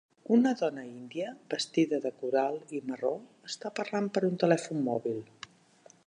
[0.35, 3.13] Una dona índia vestida de coral i marró
[3.51, 5.21] està parlant per un telèfon mòbil.